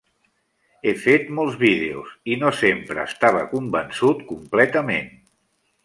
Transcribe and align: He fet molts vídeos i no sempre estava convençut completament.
He 0.85 0.93
fet 1.01 1.27
molts 1.41 1.59
vídeos 1.63 2.15
i 2.31 2.39
no 2.45 2.53
sempre 2.63 3.07
estava 3.13 3.45
convençut 3.55 4.25
completament. 4.35 5.17